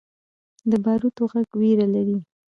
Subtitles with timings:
[0.69, 2.17] د باروتو غږ ویره لري.